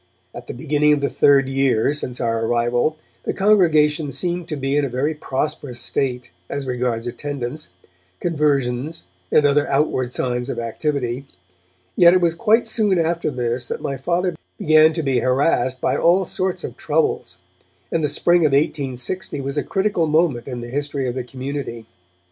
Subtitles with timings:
[0.33, 4.75] At the beginning of the third year since our arrival, the congregation seemed to be
[4.75, 7.69] in a very prosperous state, as regards attendance,
[8.19, 11.27] conversions and other outward signs of activity.
[11.95, 15.95] Yet it was quite soon after this that my Father began to be harassed by
[15.97, 17.37] all sorts of troubles,
[17.91, 21.85] and the spring of 1860 was a critical moment in the history of the community.